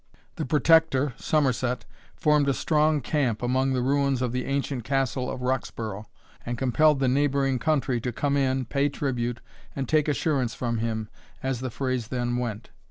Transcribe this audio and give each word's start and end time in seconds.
The 0.37 0.47
Protector, 0.47 1.13
Somerset, 1.17 1.85
formed 2.15 2.49
a 2.49 2.55
strong 2.55 3.01
camp 3.01 3.43
among 3.43 3.73
the 3.73 3.83
ruins 3.83 4.23
of 4.23 4.31
the 4.31 4.45
ancient 4.45 4.83
Castle 4.83 5.29
of 5.29 5.43
Roxburgh, 5.43 6.05
and 6.43 6.57
compelled 6.57 6.99
the 6.99 7.07
neighbouring 7.07 7.59
country 7.59 8.01
to 8.01 8.11
come 8.11 8.35
in, 8.35 8.65
pay 8.65 8.89
tribute, 8.89 9.41
and 9.75 9.87
take 9.87 10.07
assurance 10.07 10.55
from 10.55 10.79
him, 10.79 11.07
as 11.43 11.59
the 11.59 11.69
phrase 11.69 12.07
then 12.07 12.37
went. 12.37 12.71